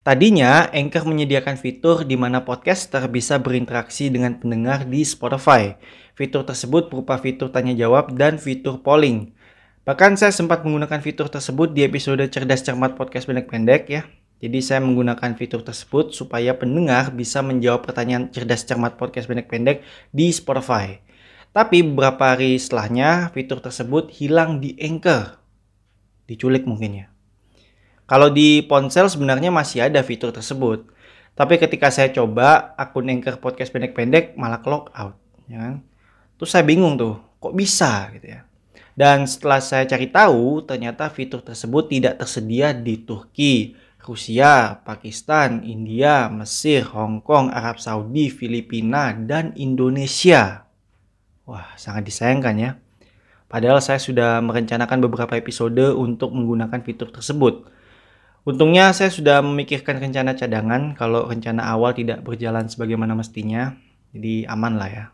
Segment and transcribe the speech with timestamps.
[0.00, 5.76] Tadinya, Anchor menyediakan fitur di mana podcaster bisa berinteraksi dengan pendengar di Spotify.
[6.16, 9.36] Fitur tersebut berupa fitur tanya jawab dan fitur polling.
[9.84, 14.08] Bahkan saya sempat menggunakan fitur tersebut di episode Cerdas Cermat Podcast Pendek-Pendek ya.
[14.40, 19.84] Jadi saya menggunakan fitur tersebut supaya pendengar bisa menjawab pertanyaan Cerdas Cermat Podcast Pendek-Pendek
[20.16, 20.96] di Spotify.
[21.52, 25.36] Tapi beberapa hari setelahnya fitur tersebut hilang di Anchor.
[26.24, 27.06] Diculik mungkin ya.
[28.10, 30.82] Kalau di ponsel sebenarnya masih ada fitur tersebut.
[31.38, 35.14] Tapi ketika saya coba akun Anchor Podcast pendek-pendek malah clock out.
[35.46, 35.74] Ya kan?
[36.34, 38.42] Terus saya bingung tuh, kok bisa gitu ya.
[38.98, 46.26] Dan setelah saya cari tahu, ternyata fitur tersebut tidak tersedia di Turki, Rusia, Pakistan, India,
[46.26, 50.66] Mesir, Hong Kong, Arab Saudi, Filipina, dan Indonesia.
[51.46, 52.70] Wah, sangat disayangkan ya.
[53.46, 57.70] Padahal saya sudah merencanakan beberapa episode untuk menggunakan fitur tersebut.
[58.40, 63.76] Untungnya saya sudah memikirkan rencana cadangan kalau rencana awal tidak berjalan sebagaimana mestinya,
[64.16, 65.04] jadi aman lah ya.